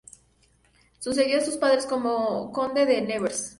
[0.97, 3.49] Sucedió a sus padres como conde de Nevers.